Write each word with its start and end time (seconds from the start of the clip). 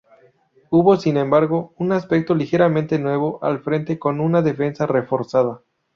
Hubo, 0.71 0.97
sin 0.97 1.15
embargo, 1.17 1.75
un 1.77 1.91
aspecto 1.91 2.33
ligeramente 2.33 2.97
nuevo 2.97 3.37
al 3.43 3.59
frente 3.59 3.99
con 3.99 4.19
una 4.19 4.41
defensa 4.41 4.87
reforzada. 4.87 5.61